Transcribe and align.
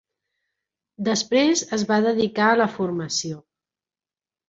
Després 1.09 1.63
es 1.79 1.85
va 1.93 2.01
dedicar 2.09 2.51
a 2.55 2.59
la 2.65 2.71
formació. 2.81 3.43